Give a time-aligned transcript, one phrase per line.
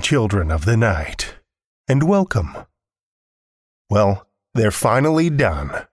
[0.00, 1.34] Children of the night,
[1.88, 2.56] and welcome.
[3.88, 5.86] Well, they're finally done.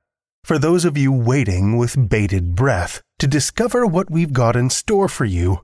[0.44, 5.10] For those of you waiting with bated breath to discover what we've got in store
[5.10, 5.62] for you,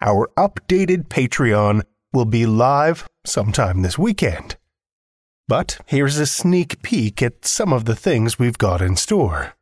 [0.00, 4.56] our updated Patreon will be live sometime this weekend.
[5.48, 9.54] But here's a sneak peek at some of the things we've got in store.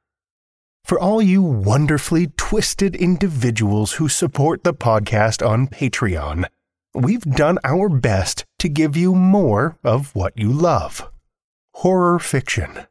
[0.84, 6.46] For all you wonderfully twisted individuals who support the podcast on Patreon,
[6.94, 11.10] we've done our best to give you more of what you love
[11.74, 12.86] horror fiction.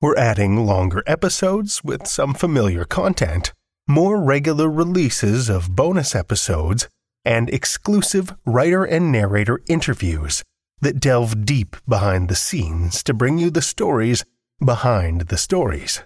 [0.00, 3.52] We're adding longer episodes with some familiar content,
[3.86, 6.88] more regular releases of bonus episodes,
[7.24, 10.42] and exclusive writer and narrator interviews
[10.80, 14.24] that delve deep behind the scenes to bring you the stories
[14.64, 16.02] behind the stories.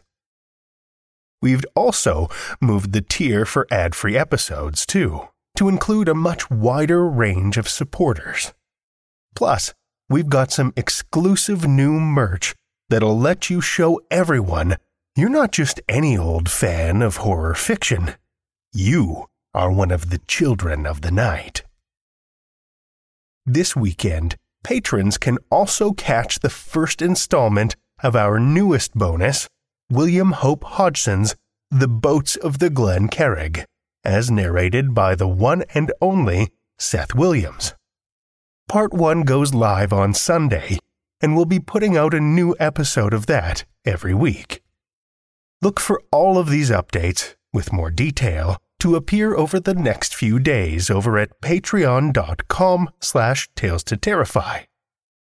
[1.40, 2.28] We've also
[2.60, 7.68] moved the tier for ad free episodes, too, to include a much wider range of
[7.68, 8.52] supporters.
[9.34, 9.74] Plus,
[10.08, 12.54] we've got some exclusive new merch
[12.88, 14.76] that'll let you show everyone
[15.16, 18.14] you're not just any old fan of horror fiction.
[18.72, 21.62] You are one of the children of the night.
[23.46, 24.34] This weekend,
[24.64, 29.46] patrons can also catch the first installment of our newest bonus,
[29.88, 31.36] William Hope Hodgson's
[31.70, 33.64] The Boats of the Glen Carrig,
[34.04, 37.74] as narrated by the one and only Seth Williams.
[38.68, 40.78] Part 1 goes live on Sunday,
[41.20, 44.62] and we'll be putting out a new episode of that every week.
[45.62, 50.38] Look for all of these updates, with more detail, to appear over the next few
[50.38, 54.60] days over at patreon.com slash tales to terrify.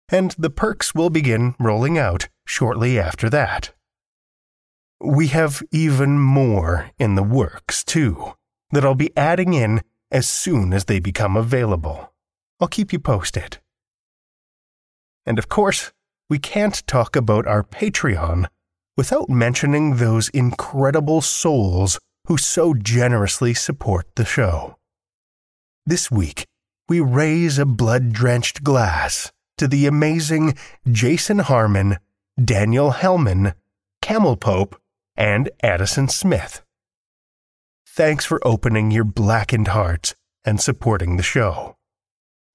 [0.10, 3.74] And the perks will begin rolling out shortly after that.
[5.02, 8.34] We have even more in the works, too,
[8.72, 9.82] that I'll be adding in
[10.12, 12.14] as soon as they become available.
[12.60, 13.60] I'll keep you posted.
[15.26, 15.92] And of course,
[16.30, 18.48] we can't talk about our Patreon
[18.98, 24.76] without mentioning those incredible souls who so generously support the show.
[25.86, 26.46] This week,
[26.88, 30.56] we raise a blood drenched glass to the amazing
[30.90, 31.98] Jason Harmon,
[32.44, 33.54] Daniel Hellman,
[34.02, 34.80] Camel Pope,
[35.16, 36.62] and Addison Smith.
[38.00, 40.16] Thanks for opening your blackened hearts
[40.46, 41.76] and supporting the show.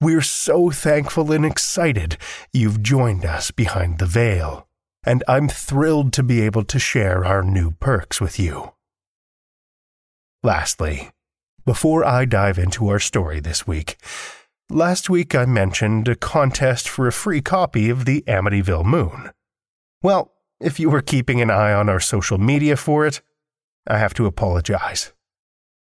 [0.01, 2.17] We're so thankful and excited
[2.51, 4.67] you've joined us behind the veil.
[5.05, 8.73] and I'm thrilled to be able to share our new perks with you.
[10.41, 11.11] Lastly,
[11.63, 13.97] before I dive into our story this week,
[14.71, 19.29] last week I mentioned a contest for a free copy of the Amityville Moon.
[20.01, 23.21] Well, if you were keeping an eye on our social media for it,
[23.85, 25.11] I have to apologize.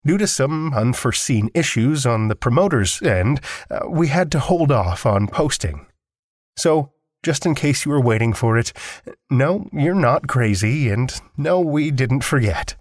[0.03, 3.39] Due to some unforeseen issues on the promoter's end,
[3.69, 5.86] uh, we had to hold off on posting.
[6.57, 6.92] So,
[7.24, 8.74] just in case you were waiting for it,
[9.30, 12.75] no, you're not crazy, and no, we didn't forget.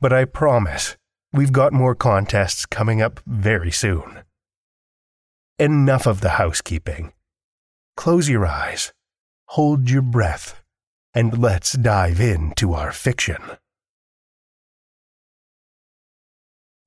[0.00, 0.98] But I promise,
[1.32, 4.22] we've got more contests coming up very soon.
[5.58, 7.14] Enough of the housekeeping.
[7.96, 8.92] Close your eyes,
[9.46, 10.62] hold your breath,
[11.14, 13.42] and let's dive into our fiction.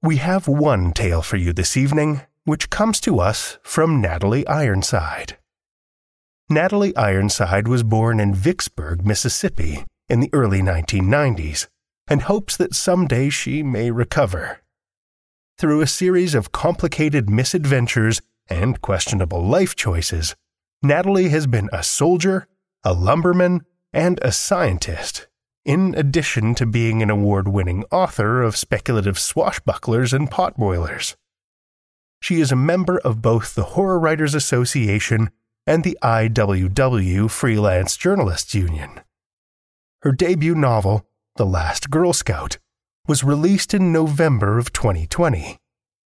[0.04, 5.38] We have one tale for you this evening, which comes to us from Natalie Ironside.
[6.50, 11.68] Natalie Ironside was born in Vicksburg, Mississippi, in the early 1990s,
[12.10, 14.60] and hopes that someday she may recover.
[15.58, 20.36] Through a series of complicated misadventures and questionable life choices,
[20.82, 22.46] Natalie has been a soldier,
[22.84, 23.62] a lumberman,
[23.94, 25.28] and a scientist,
[25.66, 31.16] in addition to being an award winning author of speculative swashbucklers and potboilers.
[32.22, 35.30] She is a member of both the Horror Writers Association
[35.66, 39.02] and the IWW Freelance Journalists Union.
[40.02, 41.06] Her debut novel,
[41.38, 42.58] The Last Girl Scout,
[43.08, 45.58] was released in November of 2020,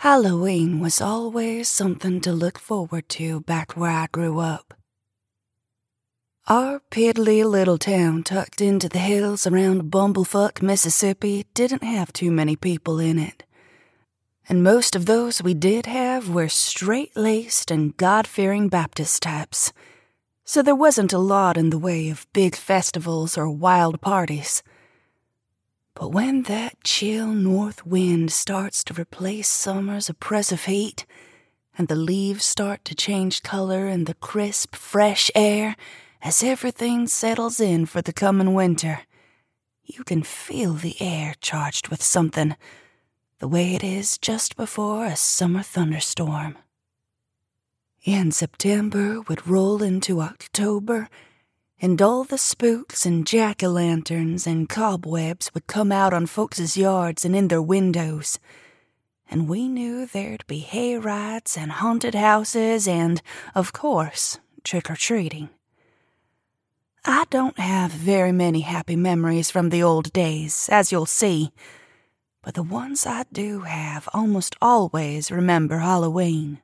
[0.00, 4.72] Halloween was always something to look forward to back where I grew up.
[6.48, 12.56] Our piddly little town tucked into the hills around Bumblefuck, Mississippi didn't have too many
[12.56, 13.44] people in it.
[14.48, 19.70] And most of those we did have were straight laced and God fearing Baptist types.
[20.46, 24.62] So there wasn't a lot in the way of big festivals or wild parties.
[25.94, 31.04] But when that chill north wind starts to replace summer's oppressive heat,
[31.76, 35.76] and the leaves start to change color in the crisp, fresh air
[36.22, 39.00] as everything settles in for the coming winter,
[39.84, 42.54] you can feel the air charged with something,
[43.38, 46.58] the way it is just before a summer thunderstorm.
[48.04, 51.08] In September would roll into October
[51.80, 56.76] and all the spooks and jack o' lanterns and cobwebs would come out on folks'
[56.76, 58.38] yards and in their windows.
[59.30, 63.22] And we knew there'd be hay rides and haunted houses and,
[63.54, 65.48] of course, trick or treating.
[67.04, 71.50] I don't have very many happy memories from the old days, as you'll see,
[72.42, 76.60] but the ones I do have almost always remember Halloween.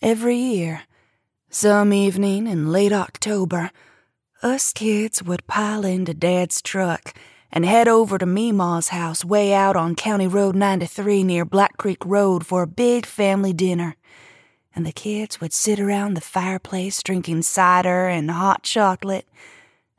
[0.00, 0.82] Every year,
[1.52, 3.72] some evening in late October,
[4.40, 7.12] us kids would pile into Dad's truck
[7.50, 12.06] and head over to Meemaw's house way out on County Road 93 near Black Creek
[12.06, 13.96] Road for a big family dinner.
[14.76, 19.26] And the kids would sit around the fireplace drinking cider and hot chocolate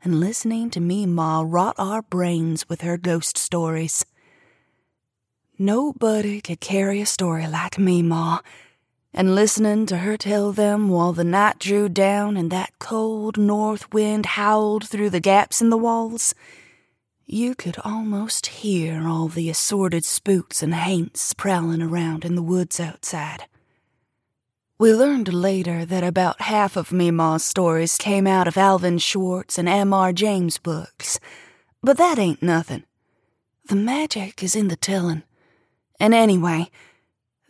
[0.02, 4.06] and listening to Meemaw rot our brains with her ghost stories.
[5.58, 8.40] Nobody could carry a story like Meemaw
[9.14, 13.92] and listening to her tell them while the night drew down and that cold north
[13.92, 16.34] wind howled through the gaps in the walls,
[17.26, 22.80] you could almost hear all the assorted spooks and haints prowling around in the woods
[22.80, 23.46] outside.
[24.78, 29.68] We learned later that about half of Meemaw's stories came out of Alvin Schwartz and
[29.68, 30.12] M.R.
[30.12, 31.20] James books,
[31.82, 32.82] but that ain't nothing.
[33.66, 35.22] The magic is in the telling.
[36.00, 36.68] And anyway,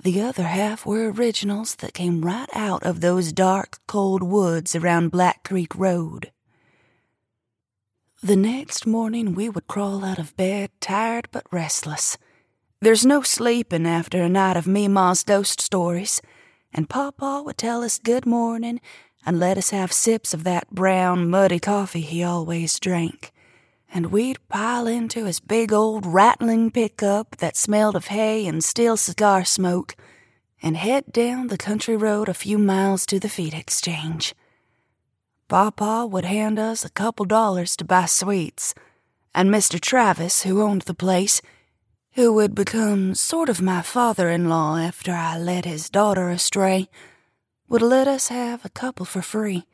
[0.02, 5.12] the other half were originals that came right out of those dark, cold woods around
[5.12, 6.32] Black Creek Road.
[8.21, 12.18] The next morning we would crawl out of bed, tired but restless.
[12.80, 16.21] There's no sleeping after a night of Meemaw's ghost stories,
[16.73, 18.80] and Papa would tell us good morning
[19.25, 23.31] and let us have sips of that brown, muddy coffee he always drank
[23.94, 28.96] and we'd pile into his big old rattling pickup that smelled of hay and steel
[28.96, 29.94] cigar smoke
[30.62, 34.34] and head down the country road a few miles to the feed exchange.
[35.49, 38.75] Papa would hand us a couple dollars to buy sweets,
[39.34, 39.78] and Mr.
[39.78, 41.42] Travis, who owned the place,
[42.12, 46.88] who would become sort of my father in law after I led his daughter astray,
[47.68, 49.66] would let us have a couple for free.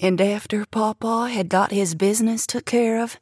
[0.00, 3.18] And after Papa had got his business took care of,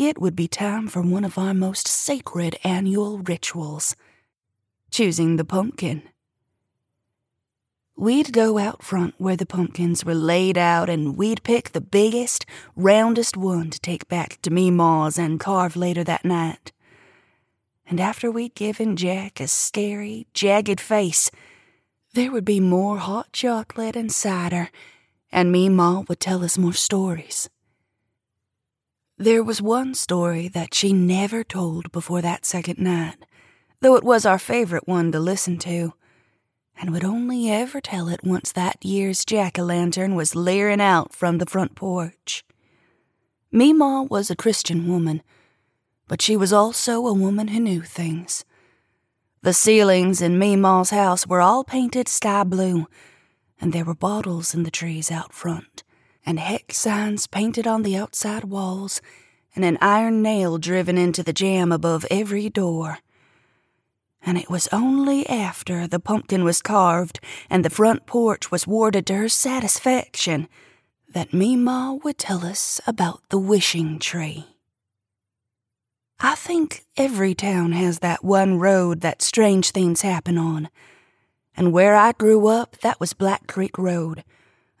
[0.00, 3.94] it would be time for one of our most sacred annual rituals
[4.90, 6.02] choosing the pumpkin.
[7.96, 12.46] We'd go out front where the pumpkins were laid out, and we'd pick the biggest,
[12.74, 16.72] roundest one to take back to Meemaw's and carve later that night.
[17.86, 21.30] And after we'd given Jack a scary, jagged face,
[22.14, 24.70] there would be more hot chocolate and cider,
[25.30, 27.50] and Meemaw would tell us more stories.
[29.20, 33.26] There was one story that she never told before that second night,
[33.82, 35.92] though it was our favorite one to listen to,
[36.80, 41.12] and would only ever tell it once that year's jack o' lantern was leering out
[41.12, 42.46] from the front porch.
[43.52, 45.22] Meemaw was a Christian woman,
[46.08, 48.46] but she was also a woman who knew things.
[49.42, 52.86] The ceilings in Meemaw's house were all painted sky blue,
[53.60, 55.82] and there were bottles in the trees out front
[56.24, 59.00] and hex signs painted on the outside walls,
[59.54, 62.98] and an iron nail driven into the jamb above every door.
[64.22, 69.06] And it was only after the pumpkin was carved and the front porch was warded
[69.06, 70.46] to her satisfaction
[71.08, 74.46] that Meemaw would tell us about the wishing tree.
[76.20, 80.68] I think every town has that one road that strange things happen on.
[81.56, 84.22] And where I grew up, that was Black Creek Road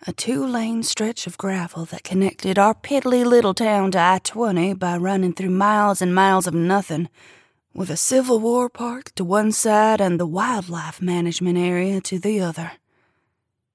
[0.06, 4.72] a two lane stretch of gravel that connected our piddly little town to I 20
[4.74, 7.10] by running through miles and miles of nothing,
[7.74, 12.40] with a Civil War park to one side and the wildlife management area to the
[12.40, 12.72] other.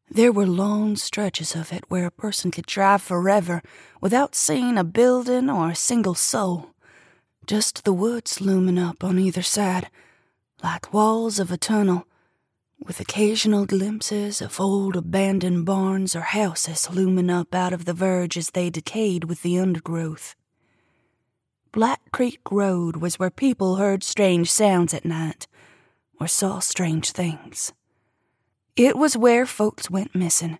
[0.10, 3.62] There were long stretches of it where a person could drive forever
[4.01, 6.72] without seeing a building or a single soul,
[7.46, 9.91] just the woods looming up on either side,
[10.63, 12.08] like walls of a tunnel,
[12.79, 18.38] with occasional glimpses of old abandoned barns or houses looming up out of the verge
[18.38, 20.36] as they decayed with the undergrowth.
[21.72, 25.48] Black Creek Road was where people heard strange sounds at night
[26.20, 27.74] or saw strange things.
[28.75, 30.60] It was where folks went missing.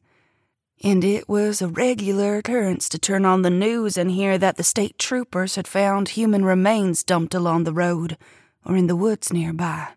[0.84, 4.64] And it was a regular occurrence to turn on the news and hear that the
[4.64, 8.18] state troopers had found human remains dumped along the road
[8.66, 9.95] or in the woods nearby.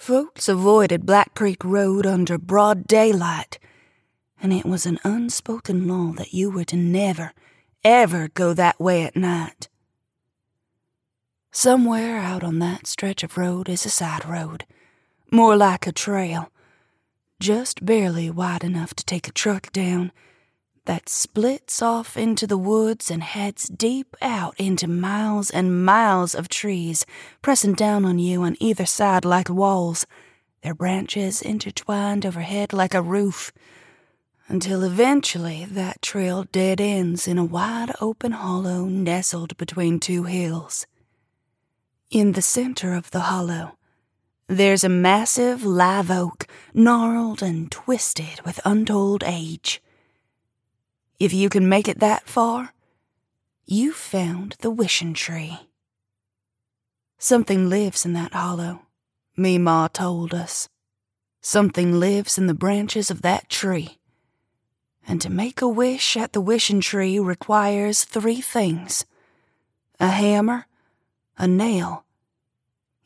[0.00, 3.58] Folks avoided Black Creek Road under broad daylight,
[4.40, 7.34] and it was an unspoken law that you were to never,
[7.84, 9.68] ever go that way at night.
[11.52, 14.64] Somewhere out on that stretch of road is a side road,
[15.30, 16.50] more like a trail
[17.38, 20.12] just barely wide enough to take a truck down,
[20.90, 26.48] that splits off into the woods and heads deep out into miles and miles of
[26.48, 27.06] trees,
[27.42, 30.04] pressing down on you on either side like walls,
[30.64, 33.52] their branches intertwined overhead like a roof,
[34.48, 40.88] until eventually that trail dead ends in a wide open hollow nestled between two hills.
[42.10, 43.78] In the center of the hollow,
[44.48, 49.80] there's a massive live oak, gnarled and twisted with untold age.
[51.20, 52.72] If you can make it that far,
[53.66, 55.68] you've found the wishing tree.
[57.18, 58.86] Something lives in that hollow,
[59.36, 60.70] Meemaw told us.
[61.42, 63.98] Something lives in the branches of that tree.
[65.06, 69.04] And to make a wish at the wishing tree requires three things
[69.98, 70.66] a hammer,
[71.36, 72.06] a nail,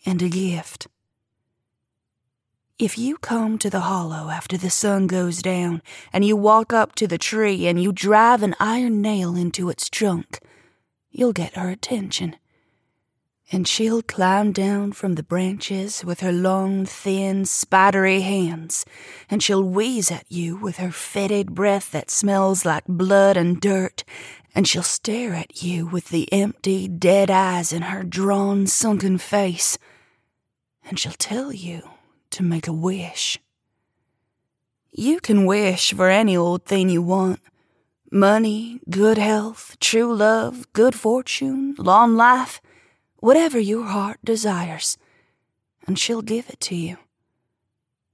[0.07, 0.87] and a gift.
[2.77, 5.81] If you come to the hollow after the sun goes down,
[6.13, 9.89] and you walk up to the tree and you drive an iron nail into its
[9.89, 10.41] trunk,
[11.09, 12.35] you'll get her attention.
[13.53, 18.85] And she'll climb down from the branches with her long, thin, spidery hands,
[19.31, 24.03] and she'll wheeze at you with her fetid breath that smells like blood and dirt,
[24.53, 29.79] and she'll stare at you with the empty, dead eyes in her drawn, sunken face,
[30.85, 31.89] and she'll tell you
[32.35, 33.39] to make a wish.
[34.91, 37.41] You can wish for any old thing you want
[38.11, 42.61] money, good health, true love, good fortune, long life,
[43.17, 44.99] whatever your heart desires,
[45.87, 46.97] and she'll give it to you.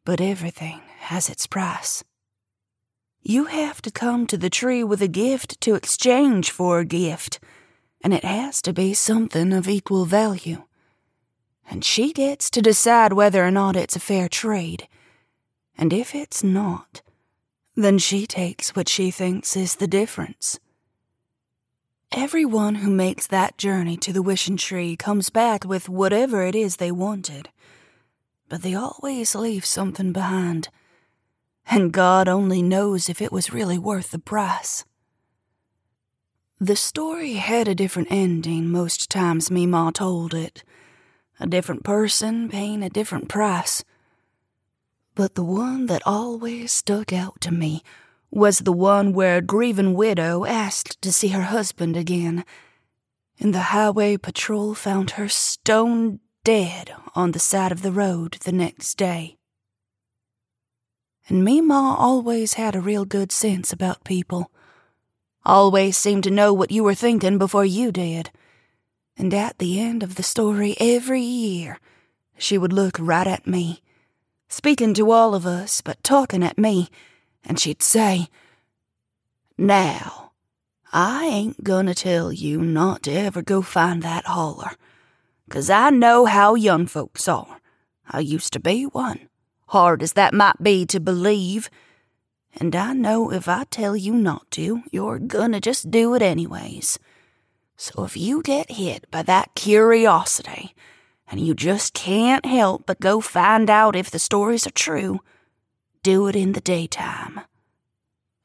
[0.04, 2.04] But everything has its price.
[3.22, 7.40] You have to come to the tree with a gift to exchange for a gift,
[8.02, 10.64] and it has to be something of equal value
[11.70, 14.88] and she gets to decide whether or not it's a fair trade.
[15.78, 17.00] And if it's not,
[17.76, 20.58] then she takes what she thinks is the difference.
[22.12, 26.76] Everyone who makes that journey to the wishing tree comes back with whatever it is
[26.76, 27.50] they wanted,
[28.48, 30.70] but they always leave something behind,
[31.70, 34.84] and God only knows if it was really worth the price.
[36.58, 40.64] The story had a different ending most times Meemaw told it
[41.40, 43.82] a different person paying a different price.
[45.14, 47.82] But the one that always stuck out to me
[48.30, 52.44] was the one where a grieving widow asked to see her husband again,
[53.40, 58.52] and the highway patrol found her stone dead on the side of the road the
[58.52, 59.36] next day.
[61.28, 64.50] And Meemaw always had a real good sense about people.
[65.44, 68.30] Always seemed to know what you were thinking before you did.
[69.20, 71.78] And at the end of the story every year,
[72.38, 73.82] she would look right at me,
[74.48, 76.88] speaking to all of us, but talking at me,
[77.44, 78.28] and she'd say,
[79.58, 80.32] Now,
[80.90, 84.70] I ain't gonna tell you not to ever go find that holler,
[85.50, 87.60] 'cause I know how young folks are.
[88.08, 89.28] I used to be one,
[89.66, 91.68] hard as that might be to believe.
[92.54, 96.98] And I know if I tell you not to, you're gonna just do it anyways.
[97.82, 100.74] So if you get hit by that curiosity,
[101.30, 105.20] and you just can't help but go find out if the stories are true,
[106.02, 107.40] do it in the daytime.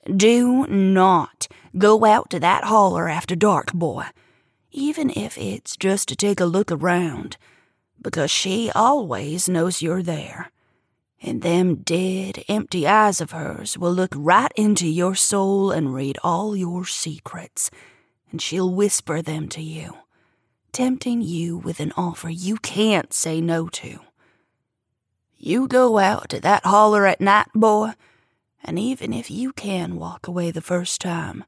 [0.06, 4.06] Do not go out to that holler after dark, boy,
[4.72, 7.36] even if it's just to take a look around,
[8.02, 10.50] because she always knows you're there.
[11.22, 16.18] and them dead, empty eyes of hers will look right into your soul and read
[16.24, 17.72] all your secrets,
[18.36, 19.96] and she'll whisper them to you,
[20.74, 24.02] tempting you with an offer you can't say no to.
[25.38, 27.94] You go out to that holler at night, boy,
[28.62, 31.46] and even if you can walk away the first time,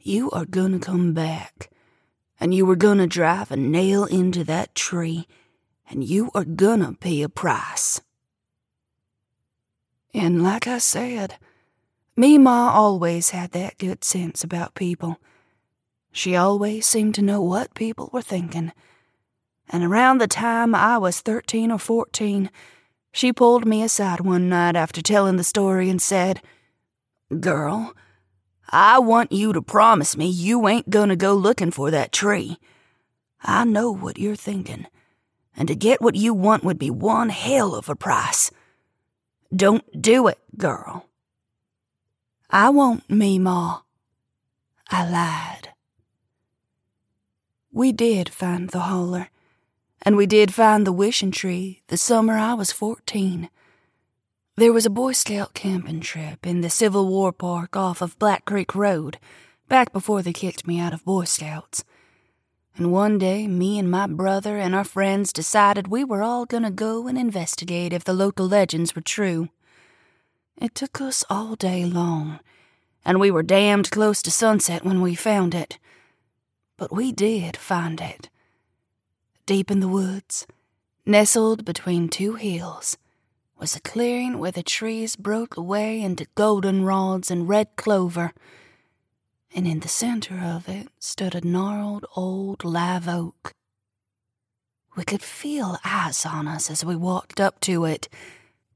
[0.00, 1.70] you are gonna come back,
[2.40, 5.28] and you are gonna drive a nail into that tree,
[5.88, 8.00] and you are gonna pay a price.
[10.12, 11.36] And like I said,
[12.18, 15.20] Meemaw always had that good sense about people.
[16.16, 18.72] She always seemed to know what people were thinking.
[19.68, 22.50] And around the time I was 13 or 14,
[23.12, 26.40] she pulled me aside one night after telling the story and said,
[27.38, 27.92] Girl,
[28.70, 32.56] I want you to promise me you ain't gonna go looking for that tree.
[33.42, 34.86] I know what you're thinking,
[35.54, 38.50] and to get what you want would be one hell of a price.
[39.54, 41.10] Don't do it, girl.
[42.48, 43.82] I won't, Meemaw.
[44.88, 45.75] I lied.
[47.76, 49.28] We did find the holler,
[50.00, 53.50] and we did find the wishing tree the summer I was fourteen.
[54.56, 58.46] There was a Boy Scout camping trip in the Civil War Park off of Black
[58.46, 59.18] Creek Road,
[59.68, 61.84] back before they kicked me out of Boy Scouts.
[62.76, 66.70] And one day, me and my brother and our friends decided we were all gonna
[66.70, 69.50] go and investigate if the local legends were true.
[70.56, 72.40] It took us all day long,
[73.04, 75.78] and we were damned close to sunset when we found it.
[76.76, 78.28] But we did find it.
[79.46, 80.46] Deep in the woods,
[81.04, 82.98] nestled between two hills,
[83.58, 88.32] was a clearing where the trees broke away into goldenrods and red clover
[89.56, 93.54] and in the center of it stood a gnarled old live oak.
[94.94, 98.06] We could feel eyes on us as we walked up to it,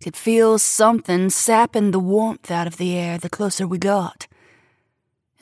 [0.02, 4.26] could feel something sapping the warmth out of the air the closer we got.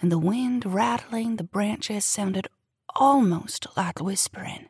[0.00, 2.48] And the wind rattling the branches sounded
[2.94, 4.68] almost like whispering,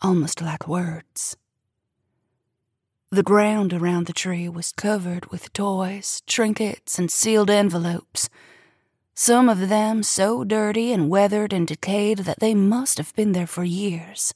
[0.00, 1.36] almost like words.
[3.10, 8.28] The ground around the tree was covered with toys, trinkets, and sealed envelopes
[9.16, 13.46] some of them so dirty and weathered and decayed that they must have been there
[13.46, 14.34] for years.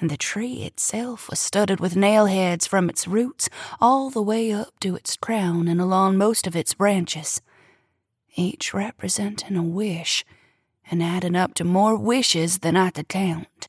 [0.00, 4.50] And the tree itself was studded with nail heads from its roots all the way
[4.50, 7.42] up to its crown and along most of its branches,
[8.36, 10.24] each representing a wish
[10.90, 13.68] and adding up to more wishes than I could count.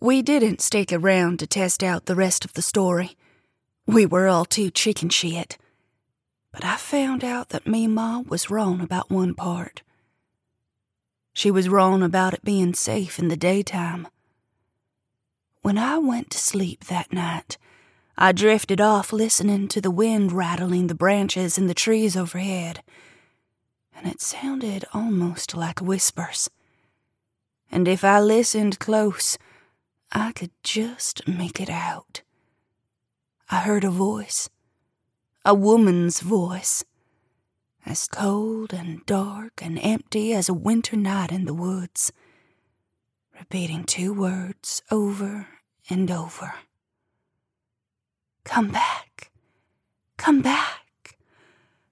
[0.00, 3.16] We didn't stick around to test out the rest of the story.
[3.86, 5.58] We were all too chicken shit.
[6.52, 9.82] But I found out that Meemaw was wrong about one part.
[11.32, 14.08] She was wrong about it being safe in the daytime.
[15.62, 17.56] When I went to sleep that night,
[18.16, 22.82] I drifted off listening to the wind rattling the branches in the trees overhead,
[23.94, 26.50] and it sounded almost like whispers.
[27.70, 29.38] And if I listened close,
[30.12, 32.22] I could just make it out.
[33.50, 34.50] I heard a voice
[35.44, 36.84] a woman's voice,
[37.84, 42.12] as cold and dark and empty as a winter night in the woods,
[43.36, 45.48] repeating two words over
[45.90, 46.54] and over
[48.44, 49.30] Come back,
[50.16, 51.16] come back,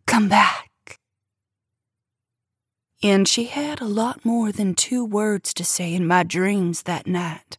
[0.07, 0.99] come back.
[3.03, 7.07] And she had a lot more than two words to say in my dreams that
[7.07, 7.57] night.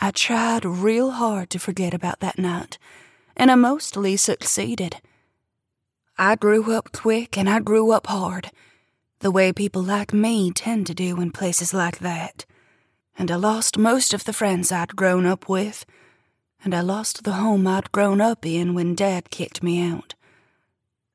[0.00, 2.78] I tried real hard to forget about that night
[3.36, 4.96] and I mostly succeeded.
[6.18, 8.50] I grew up quick and I grew up hard,
[9.20, 12.46] the way people like me tend to do in places like that.
[13.18, 15.84] And I lost most of the friends I'd grown up with,
[16.66, 20.16] and I lost the home I'd grown up in when Dad kicked me out.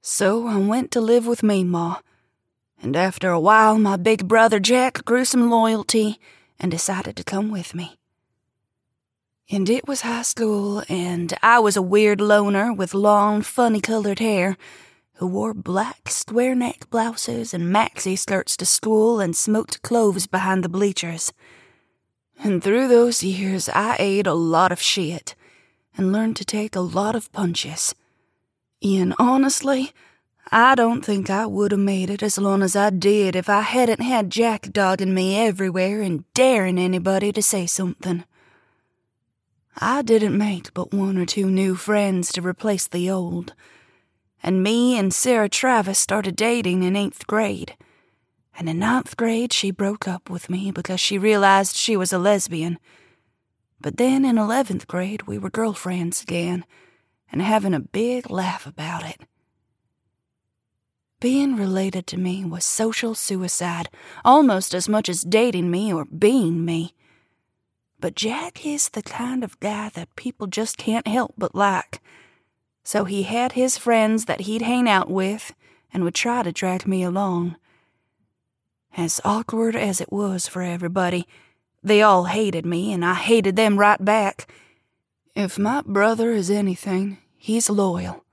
[0.01, 1.97] So I went to live with Ma,
[2.81, 6.21] and after a while my big brother Jack grew some loyalty
[6.57, 7.97] and decided to come with me.
[9.49, 14.19] And it was high school, and I was a weird loner with long, funny colored
[14.19, 14.55] hair
[15.15, 20.63] who wore black square neck blouses and maxi skirts to school and smoked cloves behind
[20.63, 21.33] the bleachers.
[22.41, 25.35] And through those years, I ate a lot of shit
[25.97, 27.93] and learned to take a lot of punches.
[28.81, 29.91] And honestly,
[30.51, 33.61] I don't think I would have made it as long as I did if I
[33.61, 38.25] hadn't had Jack dogging me everywhere and daring anybody to say something.
[39.77, 43.53] I didn't make but one or two new friends to replace the old.
[44.43, 47.77] And me and Sarah Travis started dating in eighth grade.
[48.57, 52.19] And in ninth grade, she broke up with me because she realized she was a
[52.19, 52.79] lesbian.
[53.81, 56.65] But then in 11th grade, we were girlfriends again
[57.31, 59.21] and having a big laugh about it.
[61.19, 63.89] Being related to me was social suicide,
[64.23, 66.93] almost as much as dating me or being me.
[67.99, 72.01] But Jack is the kind of guy that people just can't help but like.
[72.83, 75.53] So he had his friends that he'd hang out with
[75.93, 77.55] and would try to drag me along.
[78.97, 81.27] As awkward as it was for everybody,
[81.83, 84.51] they all hated me and I hated them right back.
[85.35, 88.23] If my brother is anything, he's loyal.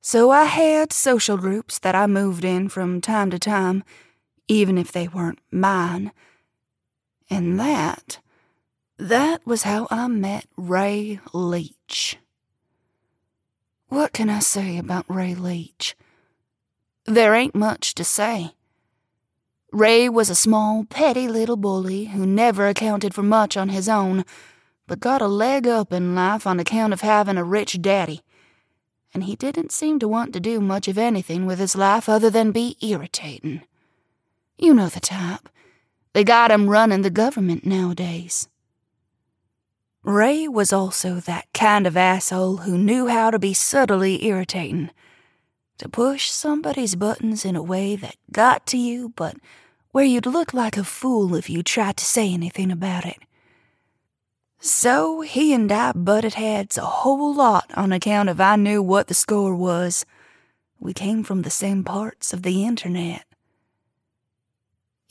[0.00, 3.84] So I had social groups that I moved in from time to time,
[4.48, 6.12] even if they weren't mine.
[7.28, 8.18] And that,
[8.96, 12.18] that was how I met Ray Leach.
[13.88, 15.94] What can I say about Ray Leach?
[17.04, 18.54] There ain't much to say.
[19.70, 24.24] Ray was a small, petty little bully who never accounted for much on his own,
[24.86, 28.22] but got a leg up in life on account of having a rich daddy.
[29.12, 32.30] And he didn't seem to want to do much of anything with his life other
[32.30, 33.62] than be irritating.
[34.56, 35.50] You know the type.
[36.14, 38.48] They got him running the government nowadays.
[40.02, 44.90] Ray was also that kind of asshole who knew how to be subtly irritating
[45.78, 49.36] to push somebody's buttons in a way that got to you, but
[49.92, 53.18] where you'd look like a fool if you tried to say anything about it.
[54.60, 59.06] So he and I butted heads a whole lot on account of I knew what
[59.06, 60.04] the score was.
[60.80, 63.24] We came from the same parts of the internet.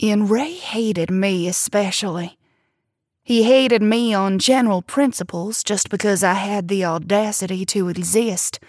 [0.01, 2.37] And Ray hated me especially.
[3.23, 8.59] He hated me on general principles just because I had the audacity to exist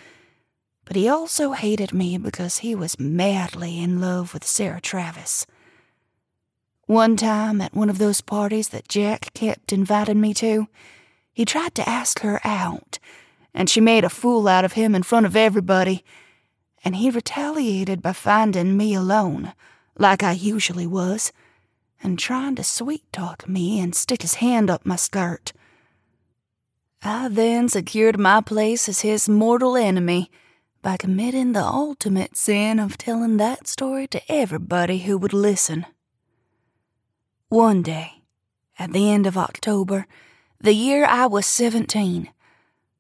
[0.89, 5.45] but he also hated me because he was madly in love with Sarah Travis.
[6.87, 10.67] One time at one of those parties that Jack kept inviting me to,
[11.31, 12.99] he tried to ask her out,
[13.53, 16.07] and she made a fool out of him in front of everybody,
[16.83, 19.53] and he retaliated by finding me alone,
[19.99, 21.35] like I usually was,
[22.03, 25.53] and trying to sweet talk me and stick his hand up my skirt.
[27.03, 30.31] I then secured my place as his mortal enemy
[30.89, 35.85] by committing the ultimate sin of telling that story to everybody who would listen.
[37.51, 38.23] One day,
[38.79, 40.07] at the end of October,
[40.59, 42.31] the year I was 17,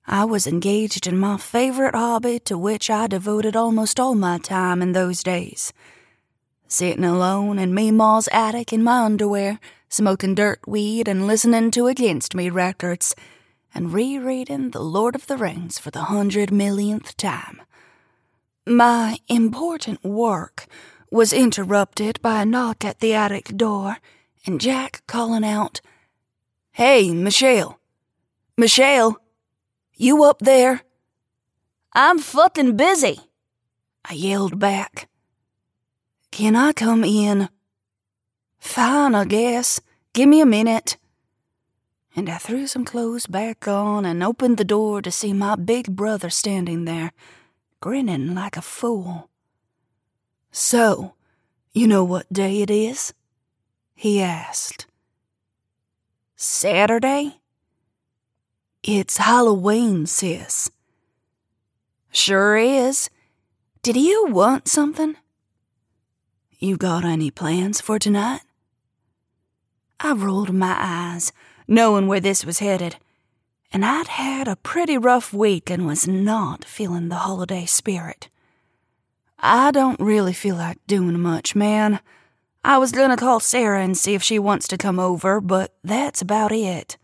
[0.07, 4.83] I was engaged in my favorite hobby to which I devoted almost all my time
[4.83, 5.72] in those days.
[6.66, 12.35] Sitting alone in Meemaw's attic in my underwear, smoking dirt weed and listening to Against
[12.35, 13.14] Me records,
[13.74, 17.62] and rereading The Lord of the Rings for the hundred millionth time.
[18.68, 20.66] My important work
[21.11, 23.96] was interrupted by a knock at the attic door
[24.44, 25.81] and Jack calling out,
[26.72, 27.81] Hey, Michelle!
[28.59, 29.16] Michelle!
[29.94, 30.83] You up there?
[31.94, 33.20] I'm fucking busy,
[34.04, 35.09] I yelled back.
[36.31, 37.48] Can I come in?
[38.59, 39.81] Fine, I guess.
[40.12, 40.98] Give me a minute.
[42.14, 45.96] And I threw some clothes back on and opened the door to see my big
[45.96, 47.12] brother standing there
[47.81, 49.29] grinning like a fool.
[50.51, 51.14] So,
[51.73, 53.12] you know what day it is?
[53.95, 54.87] He asked.
[56.37, 57.41] Saturday?
[58.83, 60.71] It's Halloween, sis.
[62.11, 63.11] Sure is.
[63.83, 65.17] Did you want something?
[66.59, 68.41] You got any plans for tonight?
[70.01, 71.33] I rolled my eyes,
[71.67, 72.97] knowing where this was headed
[73.72, 78.28] and I'd had a pretty rough week and was not feeling the holiday spirit.
[79.38, 82.00] I don't really feel like doing much, man.
[82.64, 86.20] I was gonna call Sarah and see if she wants to come over, but that's
[86.22, 86.96] about it.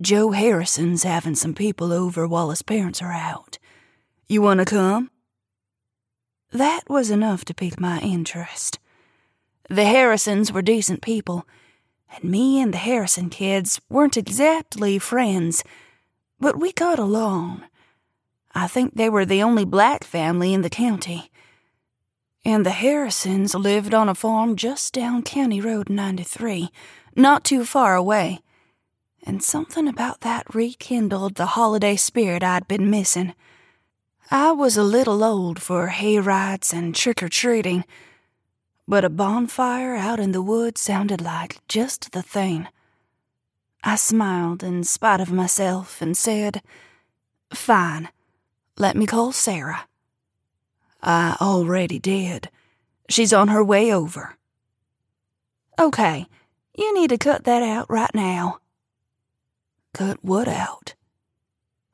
[0.00, 3.58] Joe Harrison's having some people over while his parents are out.
[4.28, 5.10] You wanna come?
[6.52, 8.78] That was enough to pique my interest.
[9.70, 11.46] The Harrisons were decent people
[12.14, 15.64] and me and the Harrison kids weren't exactly friends,
[16.40, 17.62] but we got along.
[18.54, 21.30] I think they were the only black family in the county.
[22.44, 26.70] And the Harrisons lived on a farm just down County Road 93,
[27.16, 28.40] not too far away.
[29.22, 33.34] And something about that rekindled the holiday spirit I'd been missing.
[34.30, 37.84] I was a little old for hay rides and trick or treating
[38.86, 42.68] but a bonfire out in the woods sounded like just the thing.
[43.82, 46.62] I smiled in spite of myself and said,
[47.52, 48.08] Fine,
[48.78, 49.86] let me call Sarah.
[51.02, 52.50] I already did.
[53.08, 54.36] She's on her way over.
[55.78, 56.26] Okay,
[56.76, 58.58] You need to cut that out right now.
[59.92, 60.94] Cut what out?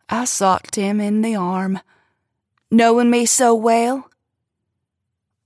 [0.08, 1.80] I socked him in the arm.
[2.70, 4.09] Knowing me so well?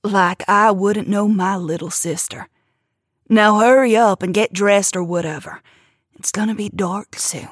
[0.04, 2.48] Like I wouldn't know my little sister.
[3.28, 5.62] Now hurry up and get dressed or whatever.
[6.16, 7.48] It's gonna be dark soon.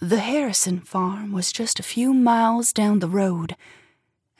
[0.00, 3.54] The Harrison farm was just a few miles down the road,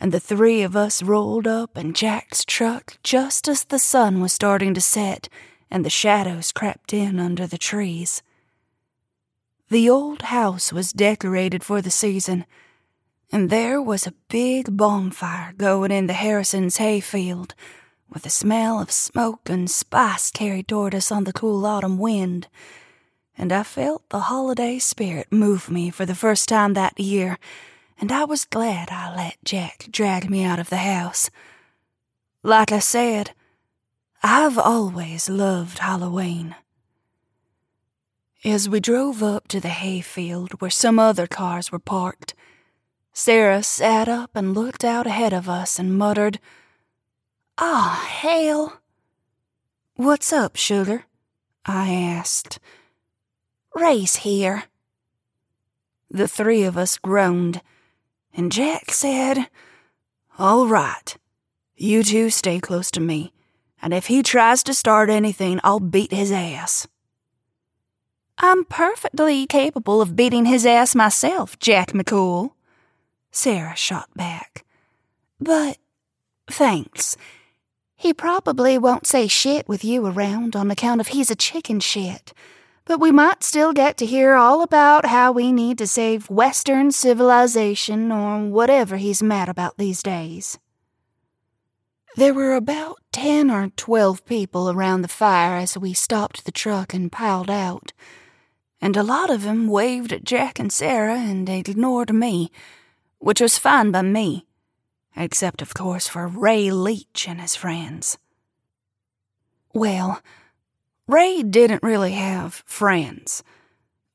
[0.00, 4.32] and the three of us rolled up in Jack's truck just as the sun was
[4.32, 5.28] starting to set
[5.70, 8.22] and the shadows crept in under the trees.
[9.68, 12.44] The old house was decorated for the season,
[13.30, 17.54] and there was a big bonfire going in the Harrisons' hayfield,
[18.08, 22.48] with a smell of smoke and spice carried toward us on the cool autumn wind
[23.38, 27.38] and I felt the holiday spirit move me for the first time that year,
[28.00, 31.30] and I was glad I let Jack drag me out of the house.
[32.42, 33.30] Like I said,
[34.24, 36.56] I've always loved Halloween.
[38.44, 42.34] As we drove up to the hayfield where some other cars were parked,
[43.20, 46.38] Sarah sat up and looked out ahead of us and muttered,
[47.58, 48.80] Ah, oh, hell!
[49.96, 51.02] What's up, sugar?
[51.66, 52.60] I asked
[53.74, 54.66] Ray's here.
[56.08, 57.60] The three of us groaned,
[58.32, 59.48] and Jack said,
[60.38, 61.16] All right,
[61.74, 63.32] you two stay close to me,
[63.82, 66.86] and if he tries to start anything, I'll beat his ass.
[68.38, 72.52] I'm perfectly capable of beating his ass myself, Jack McCool.
[73.30, 74.64] Sarah shot back.
[75.40, 75.78] But
[76.50, 77.16] thanks.
[77.96, 82.32] He probably won't say shit with you around on account of he's a chicken shit
[82.88, 86.90] but we might still get to hear all about how we need to save Western
[86.90, 90.58] civilization or whatever he's mad about these days.
[92.16, 96.94] There were about ten or twelve people around the fire as we stopped the truck
[96.94, 97.92] and piled out,
[98.80, 102.50] and a lot of 'em waved at Jack and Sarah and ignored me,
[103.18, 104.46] which was fine by me,
[105.16, 108.18] except, of course, for Ray Leach and his friends.
[109.74, 110.22] Well,
[111.06, 113.42] Ray didn't really have friends,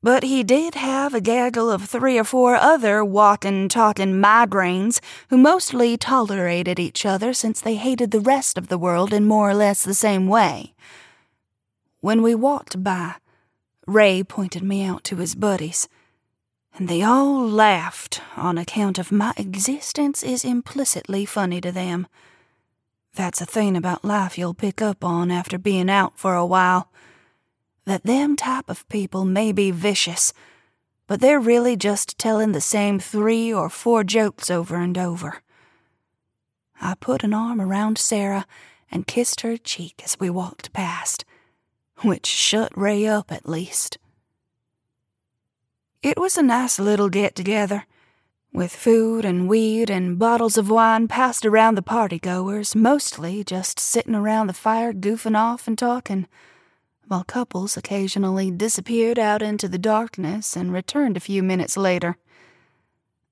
[0.02, 5.38] but he did have a gaggle of three or four other walking, talking migraines who
[5.38, 9.54] mostly tolerated each other since they hated the rest of the world in more or
[9.54, 10.74] less the same way.
[12.02, 13.16] When we walked by,
[13.88, 15.88] Ray pointed me out to his buddies,
[16.76, 22.08] and they all laughed on account of my existence is implicitly funny to them.
[23.16, 26.90] That's a thing about life you'll pick up on after being out for a while.
[27.86, 30.34] That them type of people may be vicious,
[31.06, 35.44] but they're really just telling the same three or four jokes over and over.
[36.82, 38.48] I put an arm around Sarah
[38.90, 41.24] and kissed her cheek as we walked past,
[42.02, 44.00] which shut Ray up at least.
[46.04, 47.86] It was a nice little get together
[48.52, 54.14] with food and weed and bottles of wine passed around the partygoers, mostly just sitting
[54.14, 56.28] around the fire goofing off and talking,
[57.08, 62.18] while couples occasionally disappeared out into the darkness and returned a few minutes later.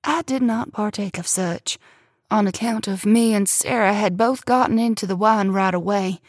[0.02, 1.78] I did not partake of such,
[2.30, 6.22] on account of me and Sarah had both gotten into the wine right away,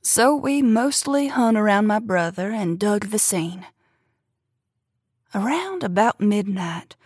[0.00, 3.66] so we mostly hung around my brother and dug the scene.
[5.34, 6.96] Around about midnight,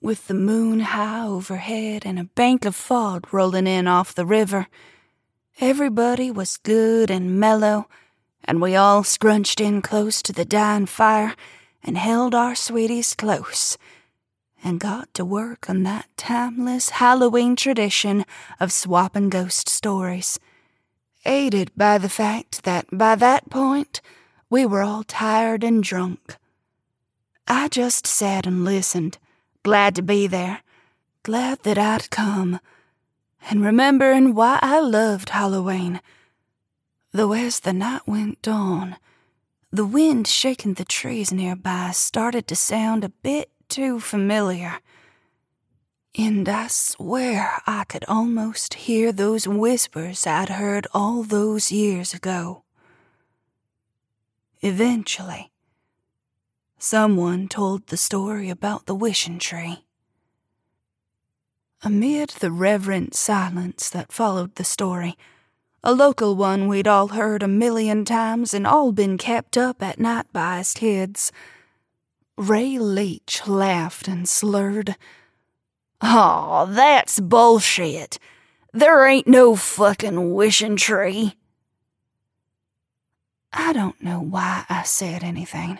[0.00, 4.66] with the moon high overhead and a bank of fog rolling in off the river.
[5.60, 7.86] Everybody was good and mellow,
[8.44, 11.36] and we all scrunched in close to the dying fire
[11.84, 13.78] and held our sweeties close
[14.64, 18.24] and got to work on that timeless Halloween tradition
[18.58, 20.40] of swapping ghost stories,
[21.24, 24.00] aided by the fact that by that point
[24.50, 26.36] we were all tired and drunk.
[27.46, 29.18] I just sat and listened
[29.64, 30.60] glad to be there,
[31.22, 32.60] glad that I'd come,
[33.50, 36.00] and remembering why I loved Halloween.
[37.12, 38.96] Though as the night went on,
[39.72, 44.80] the wind shaking the trees nearby started to sound a bit too familiar.
[46.16, 52.64] And I swear I could almost hear those whispers I'd heard all those years ago.
[54.60, 55.50] Eventually,
[56.84, 59.82] someone told the story about the wishing tree.
[61.82, 65.16] Amid the reverent silence that followed the story,
[65.82, 69.98] a local one we'd all heard a million times and all been kept up at
[69.98, 71.32] night by as kids,
[72.36, 74.94] Ray Leach laughed and slurred.
[76.02, 78.18] Aw, oh, that's bullshit.
[78.74, 81.34] There ain't no fucking wishing tree.
[83.54, 85.78] I don't know why I said anything.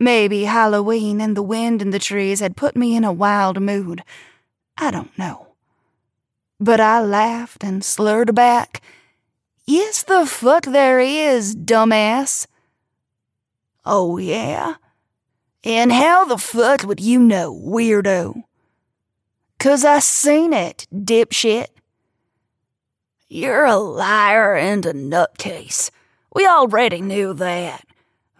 [0.00, 4.02] Maybe Halloween and the wind in the trees had put me in a wild mood.
[4.76, 5.48] I don't know.
[6.60, 8.82] But I laughed and slurred back,
[9.66, 12.46] Yes, the fuck there is, dumbass.
[13.84, 14.76] Oh, yeah?
[15.62, 18.44] And how the fuck would you know, weirdo?
[19.58, 21.66] 'Cause I seen it, dipshit.
[23.28, 25.90] You're a liar and a nutcase.
[26.32, 27.84] We already knew that.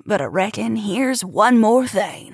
[0.09, 2.32] But I reckon here's one more thing.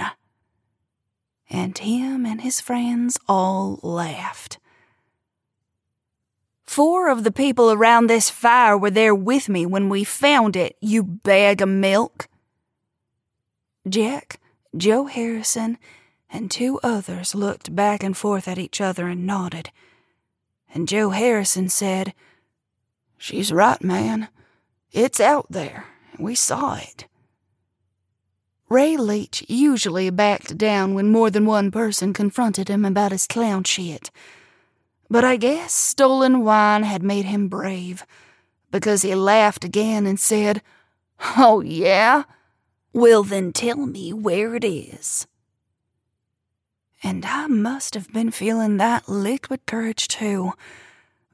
[1.51, 4.61] And him and his friends all laughed.
[6.63, 10.77] Four of the people around this fire were there with me when we found it,
[10.81, 12.29] you bag of milk.
[13.89, 14.39] Jack,
[14.77, 15.77] Joe Harrison,
[16.31, 19.71] and two others looked back and forth at each other and nodded.
[20.73, 22.15] And Joe Harrison said,
[23.19, 24.29] She's right, man.
[24.93, 25.87] It's out there.
[26.21, 27.09] We saw it.
[28.69, 33.65] Ray Leach usually backed down when more than one person confronted him about his clown
[33.65, 34.11] shit.
[35.11, 38.07] But I guess stolen wine had made him brave,
[38.71, 40.63] because he laughed again and said,
[41.37, 42.25] Oh, yeah?
[42.93, 45.27] Well, then tell me where it is.
[47.03, 50.53] And I must have been feeling that liquid courage too,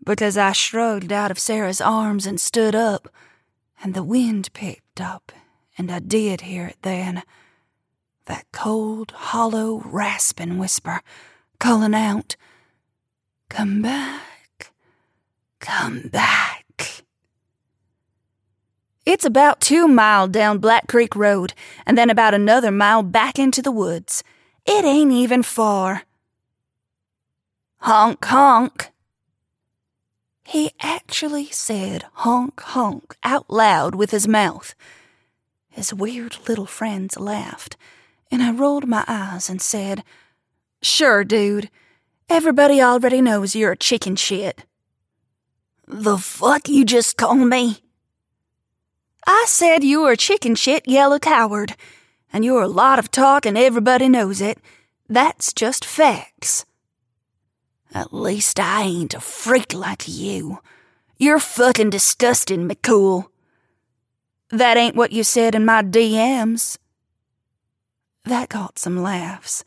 [0.05, 3.09] because I shrugged out of Sarah's arms and stood up,
[3.83, 5.31] and the wind picked up,
[5.81, 7.22] and I did hear it then.
[8.26, 11.01] That cold, hollow, rasping whisper,
[11.59, 12.37] calling out,
[13.49, 14.72] Come back.
[15.59, 17.03] Come back.
[19.07, 21.55] It's about two mile down Black Creek Road,
[21.87, 24.22] and then about another mile back into the woods.
[24.66, 26.03] It ain't even far.
[27.78, 28.91] Honk honk.
[30.45, 34.74] He actually said honk honk out loud with his mouth.
[35.71, 37.77] His weird little friends laughed,
[38.31, 40.05] and I rolled my eyes and said,
[40.83, 41.71] Sure, dude.
[42.29, 44.64] Everybody already knows you're a chicken shit.
[45.87, 47.79] The fuck you just called me?
[49.27, 51.77] I said you were a chicken shit yellow coward,
[52.33, 54.59] and you're a lot of talk and everybody knows it.
[55.09, 56.64] That's just facts.
[57.93, 60.61] At least I ain't a freak like you.
[61.18, 63.27] You're fucking disgusting, McCool.
[64.51, 66.79] That ain't what you said in my DMs.
[68.25, 69.65] That got some laughs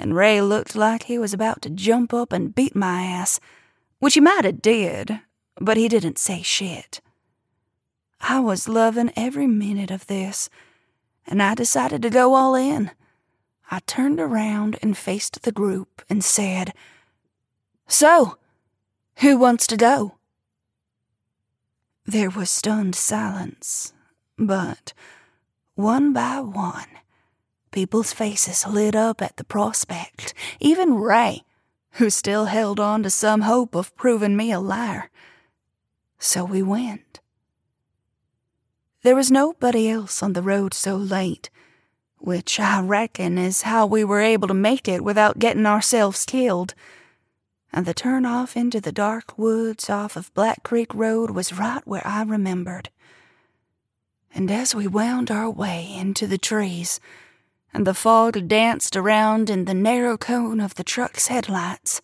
[0.00, 3.38] and Ray looked like he was about to jump up and beat my ass,
[3.98, 5.20] which he might have did,
[5.60, 7.02] but he didn't say shit.
[8.18, 10.48] I was loving every minute of this,
[11.26, 12.92] and I decided to go all in.
[13.70, 16.72] I turned around and faced the group and said,
[17.86, 18.38] So,
[19.16, 20.14] who wants to go?
[22.06, 23.92] There was stunned silence,
[24.46, 24.92] but
[25.74, 26.86] one by one,
[27.70, 31.44] People's faces lit up at the prospect, even Ray,
[31.92, 35.08] who still held on to some hope of proving me a liar.
[36.18, 37.20] So we went.
[39.02, 41.48] There was nobody else on the road so late,
[42.18, 46.74] which I reckon is how we were able to make it without getting ourselves killed.
[47.72, 51.86] And the turn off into the dark woods off of Black Creek Road was right
[51.86, 52.90] where I remembered.
[54.32, 57.00] And as we wound our way into the trees,
[57.72, 62.00] and the fog danced around in the narrow cone of the truck's headlights.